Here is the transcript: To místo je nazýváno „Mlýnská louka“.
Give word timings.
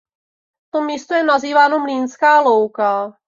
To 0.71 0.81
místo 0.81 1.13
je 1.13 1.23
nazýváno 1.23 1.79
„Mlýnská 1.79 2.41
louka“. 2.41 3.13